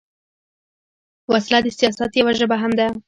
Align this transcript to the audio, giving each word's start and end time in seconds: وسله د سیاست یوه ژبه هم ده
وسله 1.31 1.59
د 1.63 1.67
سیاست 1.77 2.11
یوه 2.19 2.31
ژبه 2.39 2.57
هم 2.61 2.71
ده 2.79 2.87